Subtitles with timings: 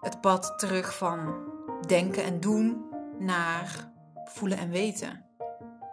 [0.00, 1.34] Het pad terug van
[1.86, 2.84] denken en doen
[3.18, 3.92] naar
[4.24, 5.24] voelen en weten.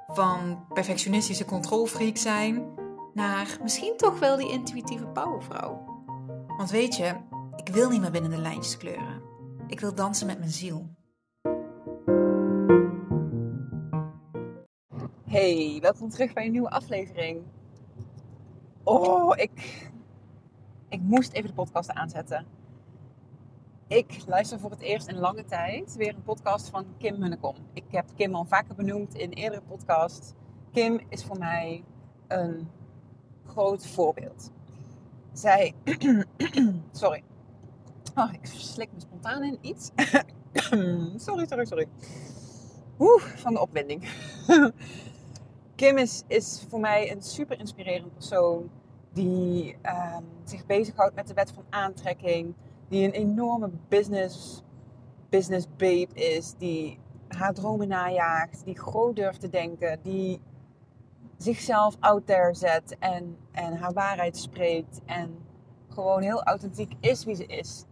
[0.07, 2.73] Van perfectionistische controlfreak zijn
[3.13, 5.85] naar misschien toch wel die intuïtieve powervrouw.
[6.57, 7.16] Want weet je,
[7.55, 9.21] ik wil niet meer binnen de lijntjes kleuren.
[9.67, 10.89] Ik wil dansen met mijn ziel.
[15.23, 17.44] Hey, welkom terug bij een nieuwe aflevering.
[18.83, 19.89] Oh, ik,
[20.89, 22.56] ik moest even de podcast aanzetten.
[23.87, 27.55] Ik luister voor het eerst in lange tijd weer een podcast van Kim Munnekom.
[27.73, 30.35] Ik heb Kim al vaker benoemd in eerdere podcast.
[30.71, 31.83] Kim is voor mij
[32.27, 32.69] een
[33.45, 34.52] groot voorbeeld.
[35.33, 35.73] Zij,
[36.91, 37.23] sorry.
[38.16, 39.91] Oh, ik slik me spontaan in iets.
[41.25, 41.88] sorry, sorry, sorry.
[42.99, 44.09] Oeh, van de opwinding.
[45.75, 48.69] Kim is, is voor mij een super inspirerend persoon
[49.13, 52.53] die um, zich bezighoudt met de wet van aantrekking,
[52.89, 54.63] die een enorme business,
[55.30, 60.41] business babe is, die haar dromen najaagt, die groot durft te denken, die
[61.38, 65.38] zichzelf out there zet en, en haar waarheid spreekt en
[65.89, 67.85] gewoon heel authentiek is wie ze is.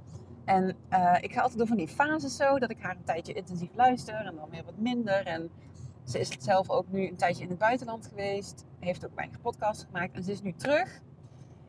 [0.45, 3.33] En uh, ik ga altijd door van die fases zo, dat ik haar een tijdje
[3.33, 5.25] intensief luister en dan weer wat minder.
[5.25, 5.49] En
[6.03, 9.83] ze is zelf ook nu een tijdje in het buitenland geweest, heeft ook weinig podcasts
[9.83, 11.01] gemaakt en ze is nu terug.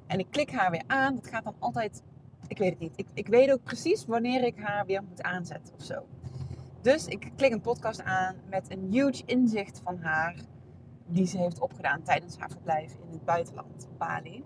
[0.06, 1.14] En ik klik haar weer aan.
[1.14, 2.02] Dat gaat dan altijd,
[2.48, 2.92] ik weet het niet.
[2.97, 6.06] Ik, ik weet ook precies wanneer ik haar weer moet aanzetten of zo.
[6.80, 10.36] Dus ik klik een podcast aan met een huge inzicht van haar,
[11.07, 14.45] die ze heeft opgedaan tijdens haar verblijf in het buitenland, Bali.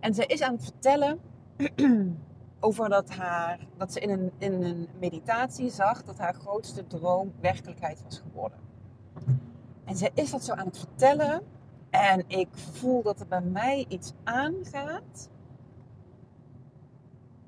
[0.00, 1.20] En ze is aan het vertellen
[2.60, 7.32] over dat, haar, dat ze in een, in een meditatie zag dat haar grootste droom
[7.40, 8.58] werkelijkheid was geworden.
[9.84, 11.42] En ze is dat zo aan het vertellen.
[11.90, 15.30] En ik voel dat er bij mij iets aangaat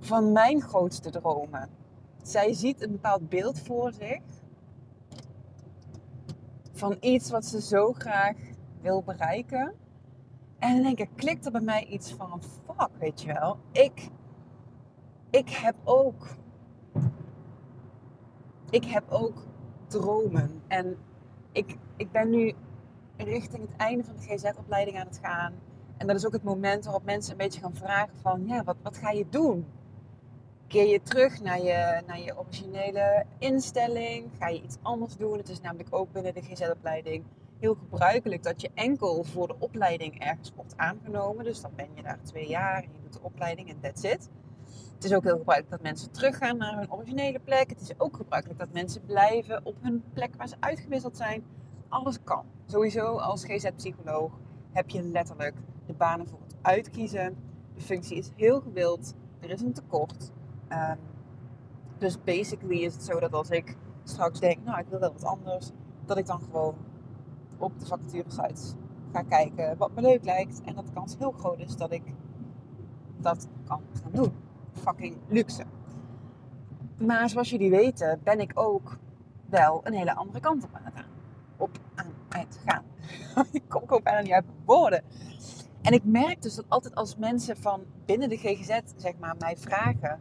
[0.04, 1.68] van mijn grootste dromen.
[2.22, 4.20] Zij ziet een bepaald beeld voor zich
[6.72, 8.36] van iets wat ze zo graag
[8.80, 9.74] wil bereiken.
[10.58, 13.58] En dan denk ik, klikt er bij mij iets van, fuck, weet je wel.
[13.72, 14.08] Ik,
[15.30, 16.28] ik heb ook,
[18.70, 19.42] ik heb ook
[19.86, 20.62] dromen.
[20.68, 20.96] En
[21.52, 22.54] ik, ik ben nu
[23.16, 25.52] richting het einde van de GZ-opleiding aan het gaan.
[25.96, 28.76] En dat is ook het moment waarop mensen een beetje gaan vragen van, ja, wat,
[28.82, 29.66] wat ga je doen?
[30.74, 34.30] Keer je terug naar je, naar je originele instelling?
[34.38, 35.38] Ga je iets anders doen?
[35.38, 37.24] Het is namelijk ook binnen de GZ-opleiding
[37.58, 41.44] heel gebruikelijk dat je enkel voor de opleiding ergens wordt aangenomen.
[41.44, 44.30] Dus dan ben je daar twee jaar en je doet de opleiding en that's it.
[44.94, 47.70] Het is ook heel gebruikelijk dat mensen teruggaan naar hun originele plek.
[47.70, 51.44] Het is ook gebruikelijk dat mensen blijven op hun plek waar ze uitgewisseld zijn.
[51.88, 52.44] Alles kan.
[52.66, 54.32] Sowieso als GZ-psycholoog
[54.72, 55.56] heb je letterlijk
[55.86, 57.36] de banen voor het uitkiezen.
[57.74, 59.14] De functie is heel gewild.
[59.40, 60.32] Er is een tekort.
[60.72, 60.98] Um,
[61.98, 65.24] dus basically is het zo dat als ik straks denk, nou ik wil wel wat
[65.24, 65.70] anders,
[66.06, 66.74] dat ik dan gewoon
[67.58, 68.74] op de vacaturesites
[69.12, 70.60] ga kijken wat me leuk lijkt.
[70.64, 72.02] En dat de kans heel groot is dat ik
[73.16, 74.32] dat kan gaan doen.
[74.72, 75.64] Fucking luxe.
[76.98, 78.98] Maar zoals jullie weten ben ik ook
[79.46, 81.10] wel een hele andere kant op aan het gaan.
[81.56, 81.78] Op
[82.28, 82.84] het gaan.
[83.52, 85.04] ik kom ook bijna niet uit mijn woorden.
[85.82, 89.56] En ik merk dus dat altijd als mensen van binnen de GGZ zeg maar, mij
[89.56, 90.20] vragen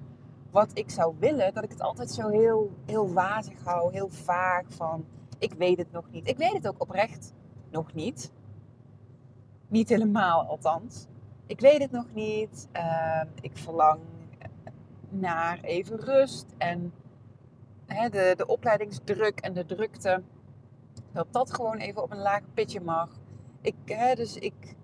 [0.54, 4.64] wat ik zou willen, dat ik het altijd zo heel, heel wazig hou, heel vaag
[4.68, 5.06] van
[5.40, 6.28] ik weet het nog niet.
[6.28, 7.34] Ik weet het ook oprecht
[7.72, 8.32] nog niet.
[9.68, 11.08] Niet helemaal althans.
[11.46, 12.68] Ik weet het nog niet.
[12.74, 14.00] Uh, ik verlang
[15.10, 16.94] naar even rust en
[17.86, 20.22] hè, de, de opleidingsdruk en de drukte.
[21.12, 23.10] Dat dat gewoon even op een laag pitje mag.
[23.62, 24.76] Ik, hè, dus ik,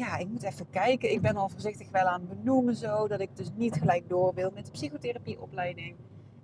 [0.00, 1.12] ja, ik moet even kijken.
[1.12, 3.08] Ik ben al voorzichtig wel aan het benoemen zo.
[3.08, 5.96] Dat ik dus niet gelijk door wil met de psychotherapieopleiding.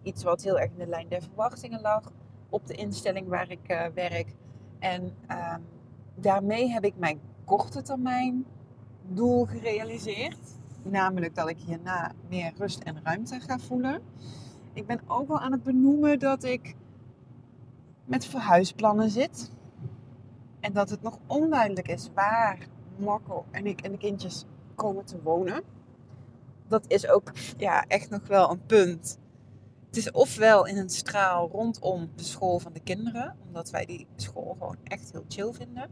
[0.03, 2.13] Iets wat heel erg in de lijn der verwachtingen lag
[2.49, 4.35] op de instelling waar ik uh, werk.
[4.79, 5.55] En uh,
[6.15, 8.45] daarmee heb ik mijn korte termijn
[9.09, 10.59] doel gerealiseerd.
[10.83, 14.03] Namelijk dat ik hierna meer rust en ruimte ga voelen.
[14.73, 16.75] Ik ben ook wel aan het benoemen dat ik
[18.05, 19.51] met verhuisplannen zit.
[20.61, 22.59] En dat het nog onduidelijk is waar
[22.99, 24.45] Marco en ik en de kindjes
[24.75, 25.63] komen te wonen.
[26.69, 29.19] dat is ook ja, echt nog wel een punt.
[29.87, 34.07] Het is ofwel in een straal rondom de school van de kinderen, omdat wij die
[34.17, 35.91] school gewoon echt heel chill vinden.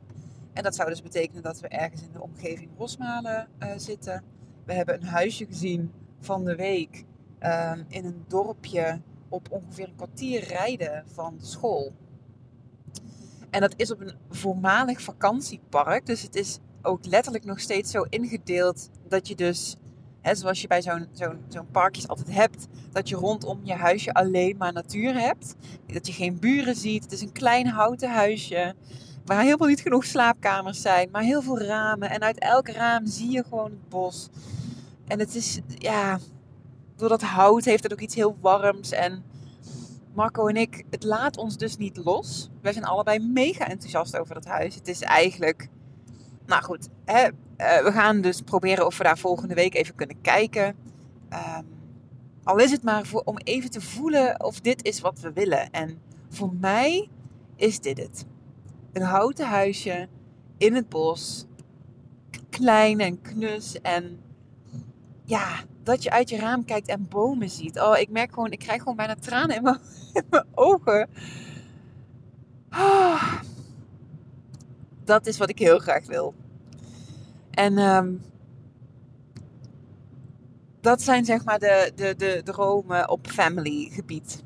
[0.53, 4.23] En dat zou dus betekenen dat we ergens in de omgeving Rosmalen uh, zitten.
[4.65, 7.05] We hebben een huisje gezien van de week
[7.41, 11.93] uh, in een dorpje op ongeveer een kwartier rijden van de school.
[13.51, 16.07] En dat is op een voormalig vakantiepark.
[16.07, 19.77] Dus het is ook letterlijk nog steeds zo ingedeeld dat je dus,
[20.21, 24.13] hè, zoals je bij zo'n zo'n zo'n parkjes altijd hebt, dat je rondom je huisje
[24.13, 25.55] alleen maar natuur hebt.
[25.87, 27.03] Dat je geen buren ziet.
[27.03, 28.75] Het is een klein houten huisje
[29.25, 32.11] waar helemaal niet genoeg slaapkamers zijn, maar heel veel ramen.
[32.11, 34.29] En uit elk raam zie je gewoon het bos.
[35.07, 36.19] En het is, ja,
[36.97, 38.91] door dat hout heeft het ook iets heel warms.
[38.91, 39.25] En
[40.15, 42.51] Marco en ik, het laat ons dus niet los.
[42.63, 44.75] Wij zijn allebei mega enthousiast over dat huis.
[44.75, 45.69] Het is eigenlijk,
[46.47, 50.21] nou goed, hè, uh, we gaan dus proberen of we daar volgende week even kunnen
[50.21, 50.77] kijken.
[51.33, 51.67] Um,
[52.45, 55.71] al is het maar voor, om even te voelen of dit is wat we willen.
[55.71, 55.99] En
[56.29, 57.09] voor mij
[57.57, 58.25] is dit het.
[58.93, 60.09] Een houten huisje
[60.59, 61.47] in het bos.
[62.51, 64.21] Klein en knus en
[65.25, 65.49] ja,
[65.83, 67.81] dat je uit je raam kijkt en bomen ziet.
[67.81, 69.79] Oh, ik merk gewoon, ik krijg gewoon bijna tranen in mijn,
[70.13, 71.09] in mijn ogen.
[72.71, 73.33] Oh,
[75.05, 76.35] dat is wat ik heel graag wil.
[77.51, 78.23] En um,
[80.81, 84.45] dat zijn zeg maar de, de, de dromen op family gebied.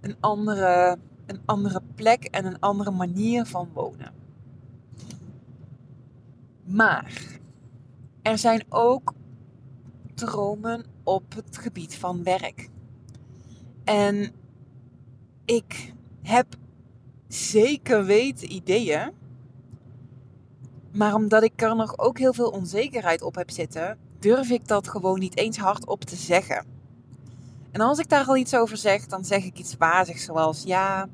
[0.00, 4.12] Een andere, een andere plek en een andere manier van wonen.
[6.64, 7.40] Maar
[8.22, 9.14] er zijn ook
[10.14, 12.68] dromen op het gebied van werk.
[13.84, 14.32] En
[15.44, 16.46] ik heb
[17.34, 19.12] zeker weten ideeën.
[20.92, 24.88] Maar omdat ik er nog ook heel veel onzekerheid op heb zitten, durf ik dat
[24.88, 26.66] gewoon niet eens hardop te zeggen.
[27.70, 31.08] En als ik daar al iets over zeg, dan zeg ik iets wazigs zoals ja,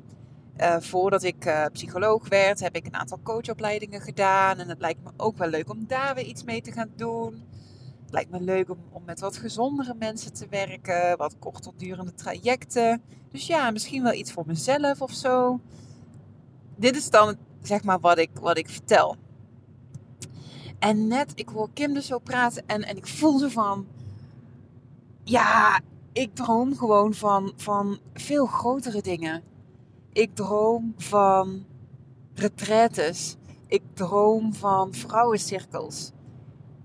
[0.57, 4.57] uh, voordat ik uh, psycholoog werd, heb ik een aantal coachopleidingen gedaan.
[4.57, 7.43] En het lijkt me ook wel leuk om daar weer iets mee te gaan doen.
[8.01, 12.13] Het lijkt me leuk om, om met wat gezondere mensen te werken, wat korter durende
[12.13, 13.01] trajecten.
[13.31, 15.59] Dus ja, misschien wel iets voor mezelf of zo.
[16.79, 19.15] Dit is dan zeg maar wat ik, wat ik vertel.
[20.79, 23.87] En net, ik hoor Kim dus zo praten en, en ik voel ze van...
[25.23, 25.81] Ja,
[26.13, 29.43] ik droom gewoon van, van veel grotere dingen.
[30.13, 31.65] Ik droom van
[32.33, 33.35] retraites.
[33.67, 36.11] Ik droom van vrouwencirkels.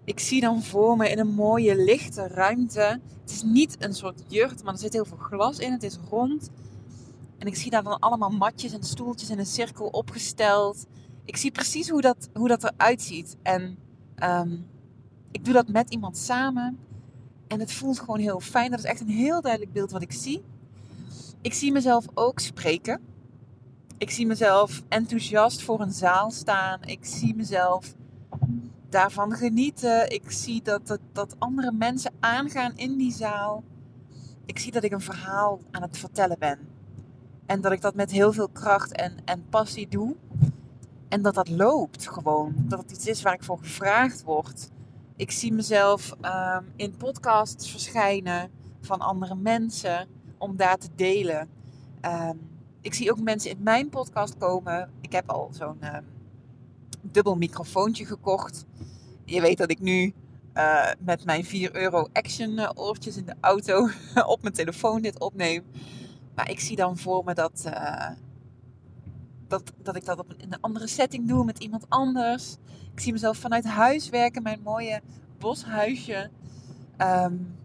[0.04, 3.00] Ik zie dan voor me in een mooie lichte ruimte.
[3.20, 5.72] Het is niet een soort jurt, maar er zit heel veel glas in.
[5.72, 6.50] Het is rond.
[7.44, 10.86] En ik zie daar dan allemaal matjes en stoeltjes in een cirkel opgesteld.
[11.24, 13.36] Ik zie precies hoe dat, hoe dat eruit ziet.
[13.42, 13.78] En
[14.22, 14.66] um,
[15.30, 16.78] ik doe dat met iemand samen.
[17.46, 18.70] En het voelt gewoon heel fijn.
[18.70, 20.44] Dat is echt een heel duidelijk beeld wat ik zie.
[21.40, 23.00] Ik zie mezelf ook spreken.
[23.98, 26.82] Ik zie mezelf enthousiast voor een zaal staan.
[26.82, 27.94] Ik zie mezelf
[28.88, 30.10] daarvan genieten.
[30.10, 33.64] Ik zie dat, dat, dat andere mensen aangaan in die zaal.
[34.46, 36.73] Ik zie dat ik een verhaal aan het vertellen ben.
[37.46, 40.16] En dat ik dat met heel veel kracht en, en passie doe.
[41.08, 42.54] En dat dat loopt gewoon.
[42.56, 44.70] Dat het iets is waar ik voor gevraagd word.
[45.16, 50.08] Ik zie mezelf um, in podcasts verschijnen van andere mensen
[50.38, 51.48] om daar te delen.
[52.02, 52.40] Um,
[52.80, 54.90] ik zie ook mensen in mijn podcast komen.
[55.00, 56.04] Ik heb al zo'n um,
[57.02, 58.64] dubbel microfoontje gekocht.
[59.24, 60.14] Je weet dat ik nu
[60.54, 63.88] uh, met mijn 4 euro action uh, oortjes in de auto
[64.26, 65.64] op mijn telefoon dit opneem.
[66.34, 68.10] Maar ik zie dan voor me dat, uh,
[69.48, 72.56] dat, dat ik dat op een, in een andere setting doe met iemand anders.
[72.92, 75.00] Ik zie mezelf vanuit huis werken, mijn mooie
[75.38, 76.30] boshuisje.
[76.98, 77.56] Um,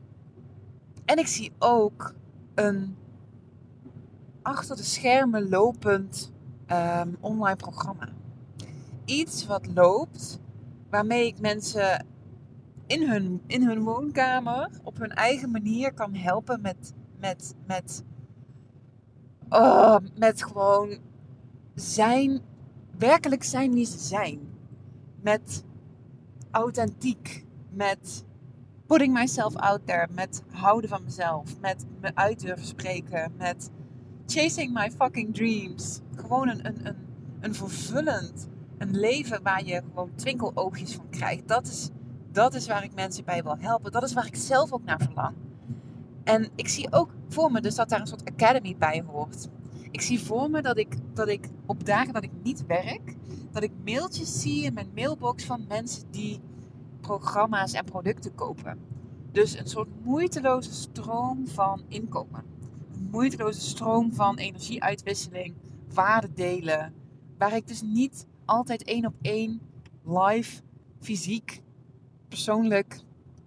[1.05, 2.13] en ik zie ook
[2.55, 2.97] een
[4.41, 6.31] achter de schermen lopend
[6.67, 8.09] um, online programma.
[9.05, 10.39] Iets wat loopt,
[10.89, 12.05] waarmee ik mensen
[12.88, 18.03] in hun, in hun woonkamer op hun eigen manier kan helpen met, met, met,
[19.50, 20.98] oh, met gewoon
[21.75, 22.41] zijn,
[22.98, 24.39] werkelijk zijn wie ze zijn.
[25.22, 25.63] Met
[26.51, 28.25] authentiek, met
[28.86, 33.72] putting myself out there, met houden van mezelf, met me uit durven spreken, met
[34.25, 36.01] chasing my fucking dreams.
[36.15, 36.96] Gewoon een, een, een,
[37.39, 41.48] een vervullend, een leven waar je gewoon twinkeloogjes van krijgt.
[41.48, 41.89] Dat is,
[42.32, 43.91] dat is waar ik mensen bij wil helpen.
[43.91, 45.36] Dat is waar ik zelf ook naar verlang.
[46.29, 49.48] En ik zie ook voor me dus dat daar een soort academy bij hoort.
[49.91, 53.15] Ik zie voor me dat ik, dat ik op dagen dat ik niet werk,
[53.51, 56.39] dat ik mailtjes zie in mijn mailbox van mensen die
[57.01, 58.79] programma's en producten kopen.
[59.31, 62.43] Dus een soort moeiteloze stroom van inkomen.
[62.93, 65.55] Een moeiteloze stroom van energieuitwisseling,
[65.93, 66.93] waarde delen.
[67.38, 69.62] Waar ik dus niet altijd één op één
[70.03, 70.62] live,
[71.00, 71.62] fysiek,
[72.27, 73.01] persoonlijk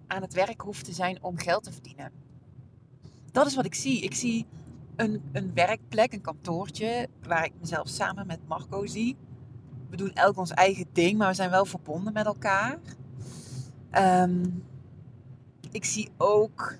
[0.07, 2.22] aan het werk hoef te zijn om geld te verdienen.
[3.33, 4.01] Dat is wat ik zie.
[4.01, 4.45] Ik zie
[4.95, 9.17] een, een werkplek, een kantoortje, waar ik mezelf samen met Marco zie.
[9.89, 12.79] We doen elk ons eigen ding, maar we zijn wel verbonden met elkaar.
[13.89, 14.45] Ehm,
[15.71, 16.75] ik zie ook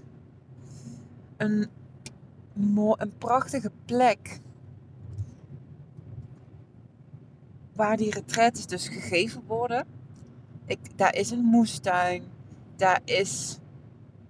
[1.38, 1.70] een,
[2.98, 4.40] een prachtige plek
[7.76, 9.86] waar die retraites dus gegeven worden.
[10.66, 12.24] Ik, daar is een moestuin,
[12.76, 13.60] daar, is,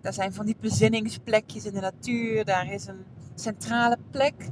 [0.04, 3.06] daar zijn van die bezinningsplekjes in de natuur, daar is een
[3.36, 4.50] centrale plek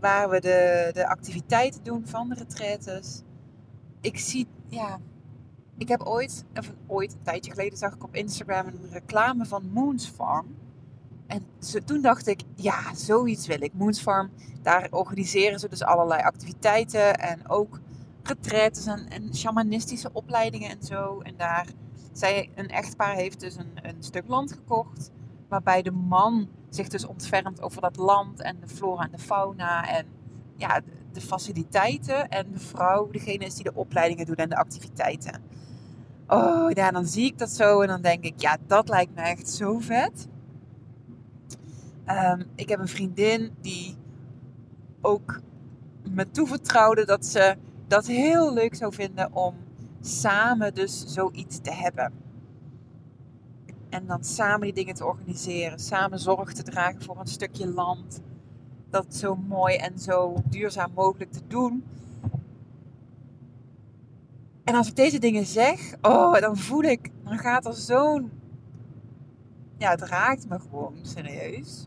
[0.00, 3.22] waar we de, de activiteiten doen van de retraites.
[4.00, 4.98] Ik zie, ja,
[5.78, 9.70] ik heb ooit, of ooit, een tijdje geleden zag ik op Instagram een reclame van
[9.72, 10.56] Moons Farm.
[11.26, 11.46] En
[11.84, 13.72] toen dacht ik, ja, zoiets wil ik.
[13.72, 14.30] Moons Farm,
[14.62, 17.80] daar organiseren ze dus allerlei activiteiten en ook
[18.22, 21.20] retraites en, en shamanistische opleidingen en zo.
[21.20, 21.66] En daar,
[22.18, 25.10] zij, een echtpaar heeft dus een, een stuk land gekocht,
[25.48, 29.88] waarbij de man zich dus ontfermt over dat land en de flora en de fauna
[29.88, 30.06] en
[30.56, 30.80] ja,
[31.12, 32.28] de, faciliteiten.
[32.28, 35.42] En de vrouw degene is die de opleidingen doet en de activiteiten.
[36.26, 39.20] Oh ja, dan zie ik dat zo en dan denk ik, ja, dat lijkt me
[39.20, 40.28] echt zo vet.
[42.04, 43.96] Ehm, ik heb een vriendin die
[45.00, 45.40] ook
[46.10, 47.56] me toevertrouwde dat ze
[47.86, 49.54] dat heel leuk zou vinden om
[50.06, 52.12] samen dus zoiets te hebben.
[53.88, 58.20] En dan samen die dingen te organiseren, samen zorg te dragen voor een stukje land.
[58.90, 61.84] Dat zo mooi en zo duurzaam mogelijk te doen.
[64.64, 68.30] En als ik deze dingen zeg, oh, dan voel ik, dan gaat er zo'n.
[69.78, 71.86] Ja, het raakt me gewoon serieus.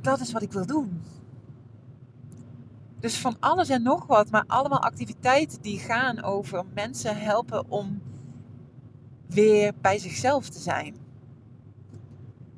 [0.00, 1.02] Dat is wat ik wil doen.
[3.00, 8.02] Dus van alles en nog wat, maar allemaal activiteiten die gaan over mensen helpen om
[9.26, 10.96] weer bij zichzelf te zijn.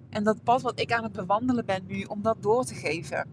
[0.09, 3.29] En dat pad wat ik aan het bewandelen ben nu, om dat door te geven.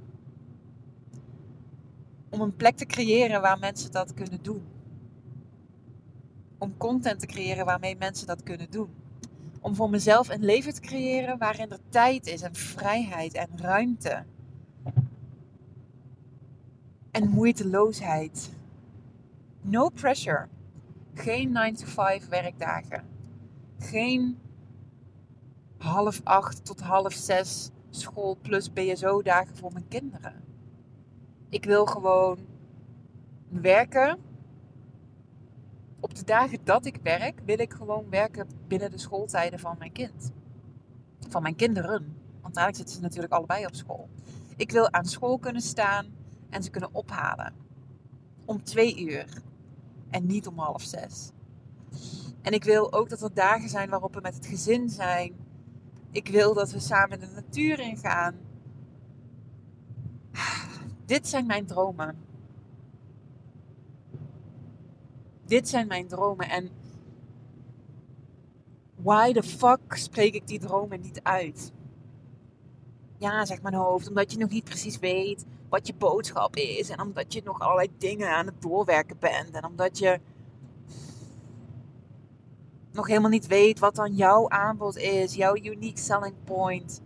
[2.29, 4.63] Om een plek te creëren waar mensen dat kunnen doen.
[6.57, 8.89] Om content te creëren waarmee mensen dat kunnen doen.
[9.61, 14.25] Om voor mezelf een leven te creëren waarin er tijd is en vrijheid en ruimte
[17.17, 18.51] en moeiteloosheid.
[19.61, 20.47] No pressure.
[21.13, 23.03] Geen 9 to 5 werkdagen.
[23.79, 24.39] Geen
[25.77, 30.43] half acht tot half zes school plus BSO dagen voor mijn kinderen.
[31.49, 32.37] Ik wil gewoon
[33.49, 34.19] werken.
[35.99, 39.91] Op de dagen dat ik werk, wil ik gewoon werken binnen de schooltijden van mijn
[39.91, 40.31] kind.
[41.29, 42.15] Van mijn kinderen.
[42.41, 44.09] Want daar zitten ze natuurlijk allebei op school.
[44.55, 46.16] Ik wil aan school kunnen staan
[46.49, 47.53] en ze kunnen ophalen.
[48.45, 49.41] Om twee uur
[50.09, 51.31] en niet om half zes.
[52.41, 55.35] En ik wil ook dat er dagen zijn waarop we met het gezin zijn.
[56.11, 58.35] Ik wil dat we samen de natuur ingaan.
[61.05, 62.15] Dit zijn mijn dromen.
[65.45, 66.49] Dit zijn mijn dromen.
[66.49, 66.69] En
[68.95, 71.71] why the fuck spreek ik die dromen niet uit?
[73.17, 76.89] Ja, zegt mijn hoofd, omdat je nog niet precies weet wat je boodschap is.
[76.89, 79.51] En omdat je nog allerlei dingen aan het doorwerken bent.
[79.51, 80.19] En omdat je
[82.91, 87.01] nog helemaal niet weet wat dan jouw aanbod is, jouw unique selling point.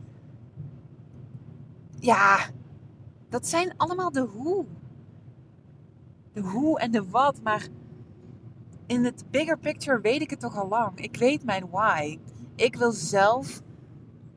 [1.99, 2.49] Ja,
[3.29, 4.65] dat zijn allemaal de hoe.
[6.33, 7.67] De hoe en de wat, maar
[8.85, 10.99] in het bigger picture weet ik het toch al lang.
[10.99, 12.19] Ik weet mijn why.
[12.55, 13.61] Ik wil zelf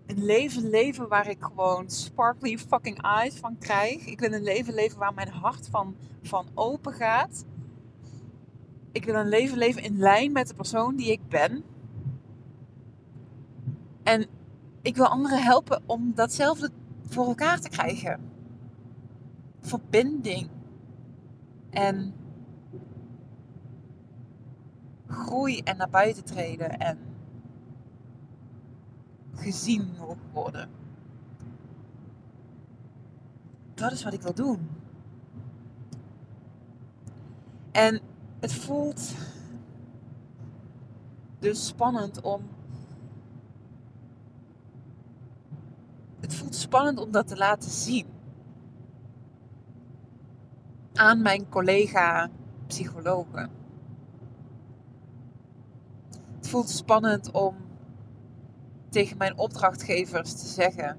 [0.06, 4.06] een leven leven waar ik gewoon sparkly fucking eyes van krijg.
[4.06, 7.44] Ik wil een leven leven waar mijn hart van, van open gaat.
[8.92, 11.64] Ik wil een leven leven in lijn met de persoon die ik ben.
[14.02, 14.26] En
[14.82, 16.70] ik wil anderen helpen om datzelfde
[17.08, 18.30] voor elkaar te krijgen.
[19.61, 20.49] Verbinding.
[21.70, 22.14] En
[25.06, 26.78] groei en naar buiten treden.
[26.78, 26.99] En
[29.35, 30.69] gezien mogen worden.
[33.75, 34.69] Dat is wat ik wil doen.
[37.73, 38.00] En
[38.41, 39.14] het voelt
[41.38, 42.43] dus spannend om.
[46.21, 48.07] Het voelt spannend om dat te laten zien.
[50.95, 52.31] Aan mijn collega
[52.67, 53.50] psychologen
[56.41, 57.63] voelt spannend om
[58.94, 60.98] tegen mijn opdrachtgevers te zeggen: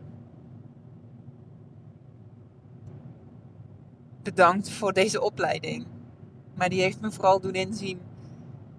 [4.24, 5.88] Bedankt voor deze opleiding.
[6.56, 8.00] Maar die heeft me vooral doen inzien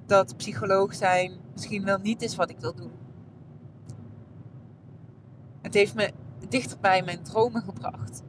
[0.06, 2.90] dat psycholoog zijn misschien wel niet is wat ik wil doen.
[5.62, 6.12] Het heeft me
[6.48, 8.22] dichter bij mijn dromen gebracht.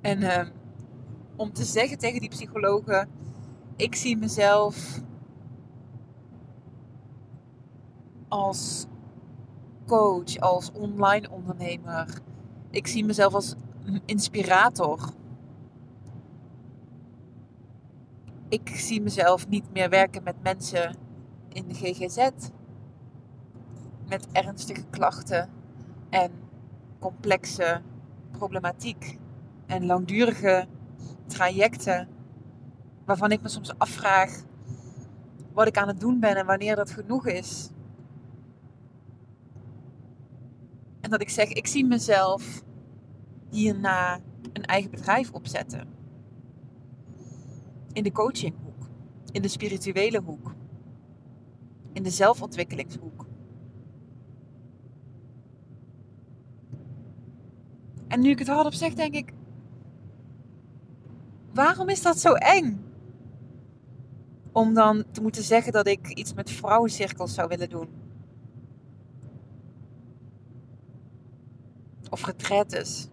[0.00, 0.46] En uh,
[1.36, 3.08] om te zeggen tegen die psychologen:
[3.76, 5.00] ik zie mezelf
[8.30, 8.86] als
[9.86, 12.20] coach, als online ondernemer.
[12.70, 13.54] Ik zie mezelf als
[14.04, 15.12] inspirator.
[18.48, 20.96] Ik zie mezelf niet meer werken met mensen
[21.48, 22.28] in de GGZ
[24.08, 25.48] met ernstige klachten
[26.10, 26.30] en
[26.98, 27.82] complexe
[28.30, 29.18] problematiek
[29.66, 30.66] en langdurige
[31.26, 32.08] trajecten
[33.04, 34.42] waarvan ik me soms afvraag
[35.52, 37.70] wat ik aan het doen ben en wanneer dat genoeg is.
[41.10, 42.62] Dat ik zeg, ik zie mezelf
[43.48, 44.20] hierna
[44.52, 45.88] een eigen bedrijf opzetten.
[47.92, 48.88] In de coachinghoek,
[49.32, 50.54] in de spirituele hoek,
[51.92, 53.26] in de zelfontwikkelingshoek.
[58.08, 59.32] En nu ik het hardop zeg, denk ik:
[61.52, 62.84] waarom is dat zo eng?
[64.52, 67.99] Om dan te moeten zeggen dat ik iets met vrouwencirkels zou willen doen.
[72.10, 73.08] Of retretes.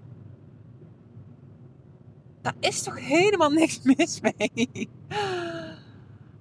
[2.42, 4.90] Daar is toch helemaal niks mis mee?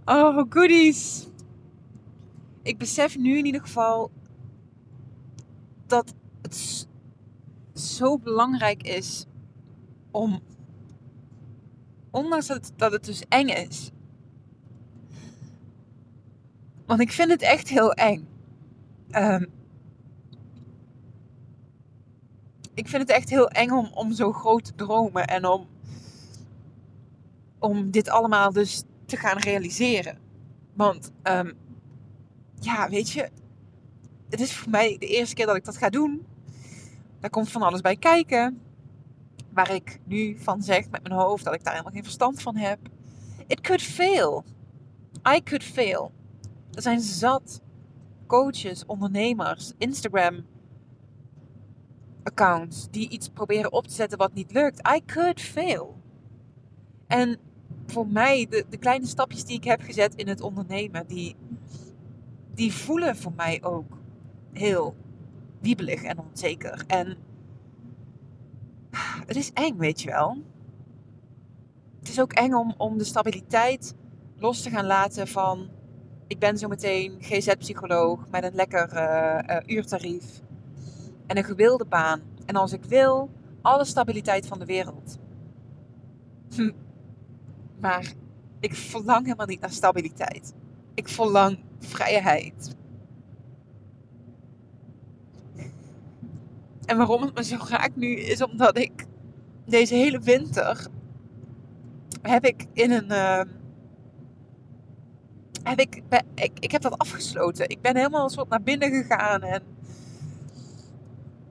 [0.05, 1.29] Oh, goodies.
[2.63, 4.11] Ik besef nu in ieder geval
[5.87, 6.87] dat het
[7.75, 9.27] zo belangrijk is
[10.11, 10.41] om,
[12.11, 13.91] ondanks dat het, dat het dus eng is.
[16.87, 18.29] Want ik vind het echt heel eng.
[19.11, 19.47] Um,
[22.77, 25.67] ik vind het echt heel eng om, om zo groot te dromen en om,
[27.59, 30.19] om dit allemaal dus te gaan realiseren.
[30.75, 31.53] Want um,
[32.61, 33.31] ja, weet je,
[34.29, 36.27] het is voor mij de eerste keer dat ik dat ga doen.
[37.21, 38.61] Daar komt van alles bij kijken.
[39.53, 42.57] Waar ik nu van zeg met mijn hoofd dat ik daar helemaal geen verstand van
[42.57, 42.79] heb.
[43.47, 44.45] It could fail.
[45.35, 46.13] I could fail.
[46.73, 47.61] Er zijn zat
[48.27, 50.45] coaches, ondernemers, Instagram
[52.27, 54.89] accounts die iets proberen op te zetten wat niet lukt.
[54.97, 55.97] I could fail.
[57.07, 57.39] En
[57.87, 61.37] voor mij, de, de kleine stapjes die ik heb gezet in het ondernemen, die,
[62.55, 63.99] die voelen voor mij ook
[64.53, 64.97] heel
[65.61, 66.85] wiebelig en onzeker.
[66.87, 67.17] En
[69.27, 70.37] het is eng, weet je wel.
[71.99, 73.95] Het is ook eng om, om de stabiliteit
[74.37, 75.69] los te gaan laten van...
[76.29, 80.41] Ik ben zo meteen GZ-psycholoog met een lekker uh, uh, uurtarief.
[81.27, 82.21] En een gewilde baan.
[82.47, 83.31] En als ik wil,
[83.63, 85.19] alle stabiliteit van de wereld.
[86.55, 86.73] Hm.
[87.81, 88.13] Maar
[88.61, 90.55] ik verlang helemaal niet naar stabiliteit.
[90.95, 92.75] Ik verlang vrijheid.
[96.85, 99.07] En waarom het me zo raakt nu is omdat ik
[99.65, 100.89] deze hele winter
[102.23, 103.11] heb ik in een.
[103.11, 103.41] Uh,
[105.63, 106.03] heb ik,
[106.35, 107.69] ik, ik heb dat afgesloten.
[107.69, 109.63] Ik ben helemaal een soort naar binnen gegaan en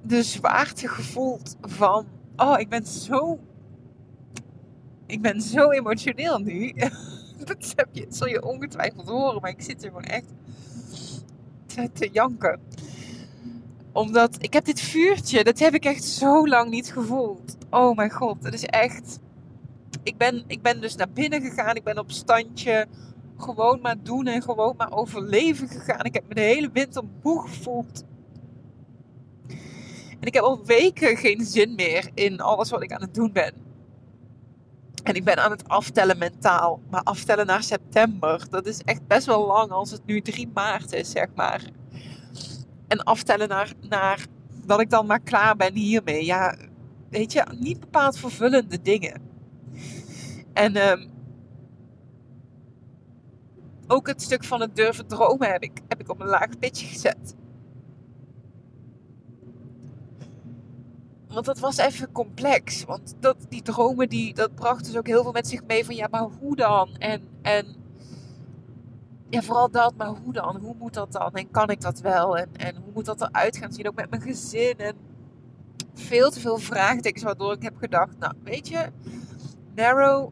[0.08, 2.06] de zwaarte gevoeld van.
[2.36, 3.40] Oh, ik ben zo.
[5.06, 6.74] Ik ben zo emotioneel nu.
[7.46, 10.34] dat heb je, zul je ongetwijfeld horen, maar ik zit er gewoon echt
[11.94, 12.60] te, janken
[13.96, 17.58] omdat ik heb dit vuurtje, dat heb ik echt zo lang niet gevoeld.
[17.70, 19.20] Oh mijn god, het is echt...
[20.04, 22.88] Ik ben, ik ben dus naar binnen gegaan, ik ben op standje
[23.38, 26.06] gewoon maar doen en gewoon maar overleven gegaan.
[26.06, 28.04] Ik heb me de hele winter moe gevoeld.
[30.26, 33.32] En ik heb al weken geen zin meer in alles wat ik aan het doen
[33.32, 33.54] ben.
[35.04, 36.82] En ik ben aan het aftellen mentaal.
[36.90, 40.94] Maar aftellen naar september, dat is echt best wel lang als het nu 3 maart
[40.94, 41.64] is, zeg maar
[42.88, 44.26] en aftellen naar, naar
[44.66, 46.26] dat ik dan maar klaar ben hiermee.
[46.26, 46.58] Ja,
[47.10, 49.22] weet je, niet bepaald vervullende dingen.
[50.54, 51.12] En um,
[53.88, 56.86] ook het stuk van het durven dromen heb ik, heb ik op een laag pitje
[56.86, 57.36] gezet.
[61.36, 62.84] Want dat was even complex.
[62.84, 65.96] Want dat, die dromen, die, dat bracht dus ook heel veel met zich mee van
[65.96, 66.96] ja, maar hoe dan?
[66.98, 67.76] En, en
[69.30, 70.58] ja, vooral dat, maar hoe dan?
[70.58, 71.34] Hoe moet dat dan?
[71.34, 72.38] En kan ik dat wel?
[72.38, 73.88] En, en hoe moet dat eruit gaan zien?
[73.88, 74.78] Ook met mijn gezin.
[74.78, 74.96] En
[75.94, 78.92] veel te veel vraagtekens, waardoor ik heb gedacht, nou, weet je,
[79.76, 80.32] narrow,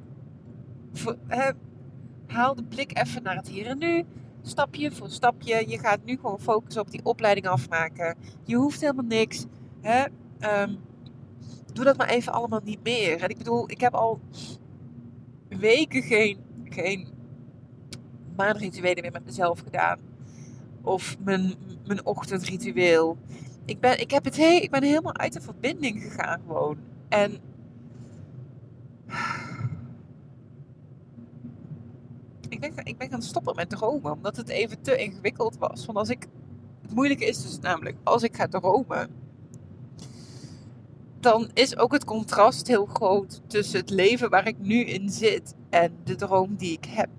[2.27, 4.05] haal de blik even naar het hier en nu.
[4.41, 5.69] Stapje voor stapje.
[5.69, 8.17] Je gaat nu gewoon focussen op die opleiding afmaken.
[8.43, 9.45] Je hoeft helemaal niks.
[9.81, 10.03] Hè?
[10.39, 10.75] Ehm,
[11.73, 13.21] doe dat maar even allemaal niet meer.
[13.21, 14.19] En ik bedoel, ik heb al
[15.47, 17.07] weken geen, geen
[18.35, 19.99] maanrituelen meer met mezelf gedaan.
[20.81, 21.53] Of mijn,
[21.85, 23.17] mijn ochtendritueel.
[23.65, 26.77] Ik ben, ik, heb het he ik ben helemaal uit de verbinding gegaan gewoon.
[27.09, 27.37] En
[32.49, 34.11] ik ben, ik ben gaan stoppen met dromen.
[34.11, 35.85] Omdat het even te ingewikkeld was.
[35.85, 36.27] Want als ik,
[36.81, 39.22] het moeilijke is dus namelijk, als ik ga dromen,
[41.23, 45.55] dan is ook het contrast heel groot tussen het leven waar ik nu in zit
[45.69, 47.09] en de droom die ik heb.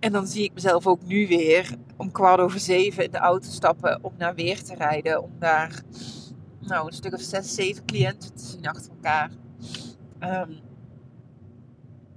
[0.00, 3.48] En dan zie ik mezelf ook nu weer om kwart over zeven in de auto
[3.48, 5.22] stappen om naar weer te rijden.
[5.22, 5.82] Om daar
[6.60, 9.30] nou, een stuk of zes, zeven cliënten te zien achter elkaar.
[10.20, 10.58] Um,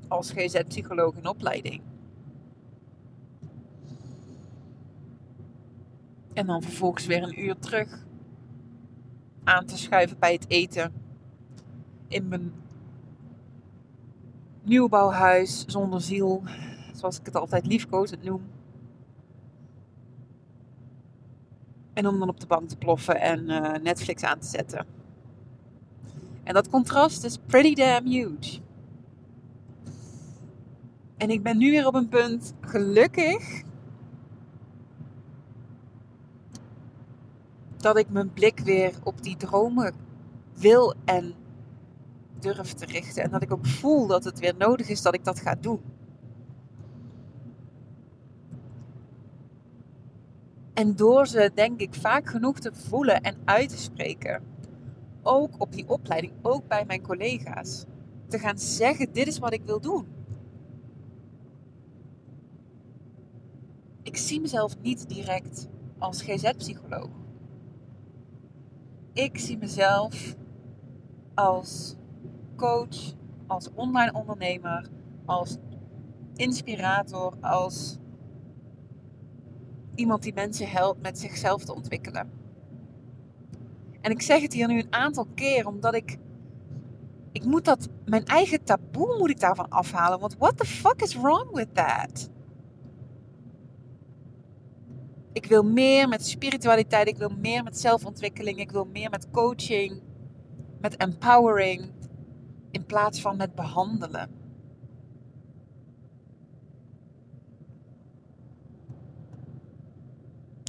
[0.07, 1.81] als GZ-psycholoog in opleiding.
[6.33, 8.05] En dan vervolgens weer een uur terug
[9.43, 10.93] aan te schuiven bij het eten.
[12.07, 12.53] In mijn
[14.63, 16.43] nieuwbouwhuis zonder ziel.
[16.93, 18.41] Zoals ik het altijd liefkozend noem.
[21.93, 24.85] En om dan op de bank te ploffen en uh, Netflix aan te zetten.
[26.43, 28.59] En dat contrast is pretty damn huge.
[31.17, 33.63] En ik ben nu weer op een punt, gelukkig,
[37.83, 39.93] dat ik mijn blik weer op die dromen
[40.53, 41.33] wil en
[42.39, 43.23] durf te richten.
[43.23, 45.81] En dat ik ook voel dat het weer nodig is dat ik dat ga doen.
[50.73, 54.43] En door ze, denk ik, vaak genoeg te voelen en uit te spreken,
[55.21, 57.85] ook op die opleiding, ook bij mijn collega's,
[58.27, 60.07] te gaan zeggen: dit is wat ik wil doen.
[64.01, 65.67] Ik zie mezelf niet direct
[65.97, 67.22] als GZ-psycholoog.
[69.13, 70.35] Ik zie mezelf
[71.33, 71.95] als
[72.55, 73.13] coach,
[73.47, 74.89] als online ondernemer,
[75.25, 75.57] als
[76.35, 77.97] inspirator, als
[79.95, 82.31] iemand die mensen helpt met zichzelf te ontwikkelen.
[84.01, 86.17] En ik zeg het hier nu een aantal keer omdat ik.
[87.31, 87.89] Ik moet dat.
[88.05, 90.19] Mijn eigen taboe moet ik daarvan afhalen.
[90.19, 92.29] Want what the fuck is wrong with that?
[95.33, 97.07] Ik wil meer met spiritualiteit.
[97.07, 98.59] Ik wil meer met zelfontwikkeling.
[98.59, 100.01] Ik wil meer met coaching.
[100.81, 101.91] Met empowering.
[102.71, 104.41] In plaats van met behandelen.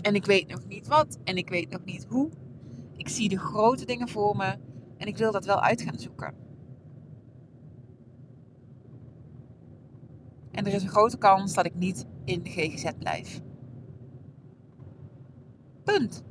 [0.02, 2.30] En ik weet nog niet wat en ik weet nog niet hoe.
[2.96, 4.56] Ik zie de grote dingen voor me
[4.96, 6.34] en ik wil dat wel uit gaan zoeken.
[10.50, 13.40] En er is een grote kans dat ik niet in de GGZ blijf.
[15.84, 16.22] Punt.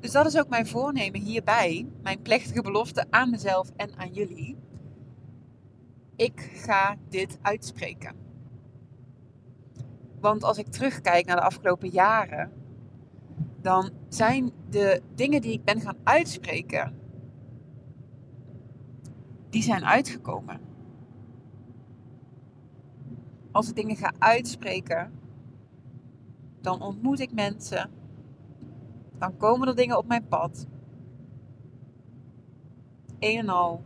[0.00, 4.56] Dus dat is ook mijn voornemen hierbij, mijn plechtige belofte aan mezelf en aan jullie.
[6.16, 8.14] Ik ga dit uitspreken.
[10.20, 12.52] Want als ik terugkijk naar de afgelopen jaren,
[13.60, 16.94] dan zijn de dingen die ik ben gaan uitspreken,
[19.50, 20.60] die zijn uitgekomen.
[23.50, 25.12] Als ik dingen ga uitspreken,
[26.62, 27.90] dan ontmoet ik mensen,
[29.18, 30.66] dan komen er dingen op mijn pad.
[33.18, 33.82] Een en al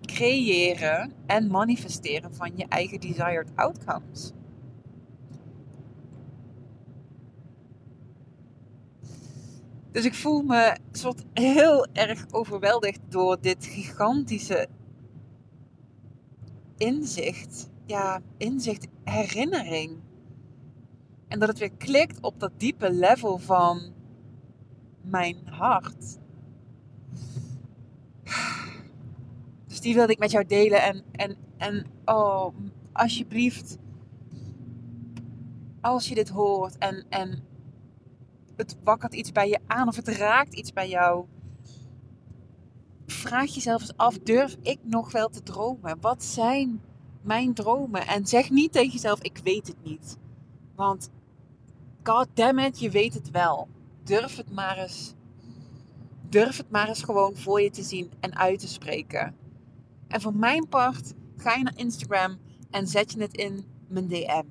[0.00, 4.32] creëren en manifesteren van je eigen desired outcomes.
[9.90, 14.68] Dus ik voel me soort heel erg overweldigd door dit gigantische
[16.76, 17.70] inzicht.
[17.86, 20.00] Ja, inzicht, herinnering.
[21.28, 23.92] En dat het weer klikt op dat diepe level van
[25.02, 26.18] mijn hart.
[29.66, 30.82] Dus die wilde ik met jou delen.
[30.82, 32.54] En, en, en oh,
[32.92, 33.78] alsjeblieft,
[35.80, 37.42] als je dit hoort en, en
[38.56, 41.26] het wakkert iets bij je aan of het raakt iets bij jou,
[43.06, 46.00] vraag jezelf eens af: durf ik nog wel te dromen?
[46.00, 46.80] Wat zijn
[47.22, 48.06] mijn dromen?
[48.06, 50.18] En zeg niet tegen jezelf: ik weet het niet.
[50.74, 51.10] Want
[52.02, 52.28] god
[52.78, 53.68] je weet het wel.
[54.02, 55.14] Durf het maar eens.
[56.28, 59.36] Durf het maar eens gewoon voor je te zien en uit te spreken.
[60.08, 62.38] En voor mijn part ga je naar Instagram
[62.70, 64.44] en zet je het in mijn DM.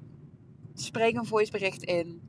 [0.73, 2.21] Spreek een voicebericht in.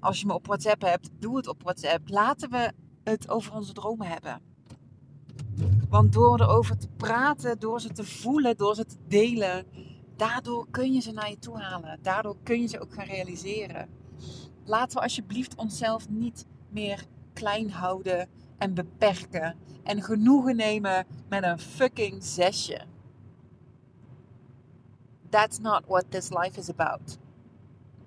[0.00, 2.08] Als je me op WhatsApp hebt, doe het op WhatsApp.
[2.08, 2.72] Laten we
[3.04, 4.40] het over onze dromen hebben.
[5.88, 9.66] Want door erover te praten, door ze te voelen, door ze te delen,
[10.28, 11.98] daardoor kun je ze naar je toe halen.
[12.02, 13.88] Daardoor kun je ze ook gaan realiseren.
[14.64, 19.56] Laten we alsjeblieft onszelf niet meer klein houden en beperken.
[19.82, 22.80] En genoegen nemen met een fucking zesje.
[25.28, 27.18] That's not what this life is about.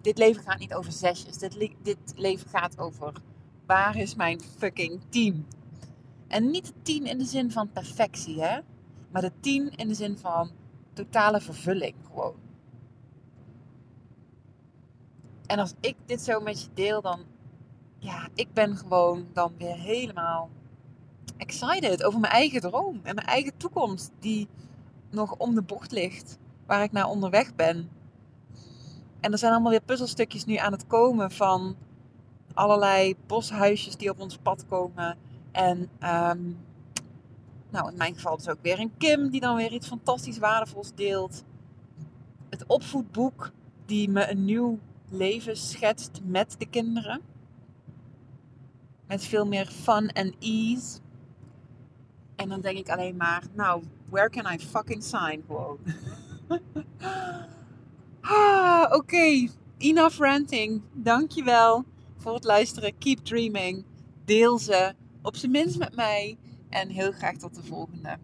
[0.01, 1.37] Dit leven gaat niet over zesjes.
[1.37, 3.13] Dit, dit leven gaat over
[3.65, 5.45] waar is mijn fucking team?
[6.27, 8.59] En niet de tien in de zin van perfectie, hè?
[9.11, 10.51] Maar de tien in de zin van
[10.95, 12.35] totale vervulling gewoon.
[15.45, 17.19] En als ik dit zo met je deel, dan
[17.97, 20.49] ja, ik ben gewoon dan weer helemaal
[21.37, 24.47] excited over mijn eigen droom en mijn eigen toekomst die
[25.09, 27.89] nog om de bocht ligt, waar ik naar onderweg ben.
[29.19, 31.75] En er zijn allemaal weer puzzelstukjes nu aan het komen van
[32.53, 35.17] allerlei boshuisjes die op ons pad komen.
[35.51, 36.51] En ehm,
[37.75, 40.93] nou, in mijn geval dus ook weer een Kim die dan weer iets fantastisch waardevols
[40.93, 41.43] deelt.
[42.49, 43.51] Het opvoedboek
[43.85, 47.21] die me een nieuw leven schetst met de kinderen.
[49.07, 50.99] Met veel meer fun en ease.
[52.35, 55.77] En dan denk ik alleen maar, nou, where can I fucking sign gewoon.
[58.21, 60.81] ah, Oké, enough ranting.
[60.93, 61.85] Dankjewel
[62.17, 62.97] voor het luisteren.
[62.97, 63.85] Keep dreaming.
[64.25, 66.37] Deel ze op zijn minst met mij.
[66.69, 68.17] En heel graag tot de volgende.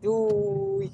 [0.00, 0.92] Doei!